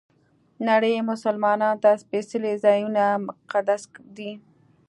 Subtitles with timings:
[0.67, 3.81] نړۍ مسلمانانو ته سپېڅلي ځایونه مقدس
[4.15, 4.31] دي.